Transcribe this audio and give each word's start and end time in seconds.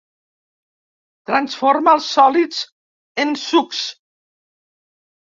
Transforma 1.29 1.93
els 1.97 2.07
sòlids 2.13 2.63
en 3.25 3.35
sucs. 3.43 3.83